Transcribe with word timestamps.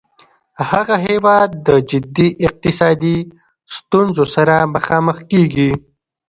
هغه 0.71 0.95
هیواد 1.07 1.49
د 1.67 1.69
جدي 1.91 2.27
اقتصادي 2.47 3.17
ستونځو 3.75 4.25
سره 4.35 4.55
مخامخ 4.75 5.17
کیږي 5.31 5.71